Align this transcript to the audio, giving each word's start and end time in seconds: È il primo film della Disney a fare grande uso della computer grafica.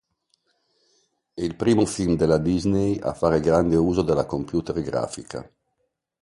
È 1.35 1.41
il 1.41 1.55
primo 1.55 1.85
film 1.85 2.15
della 2.15 2.39
Disney 2.39 2.97
a 2.97 3.13
fare 3.13 3.39
grande 3.39 3.75
uso 3.75 4.01
della 4.01 4.25
computer 4.25 4.81
grafica. 4.81 5.47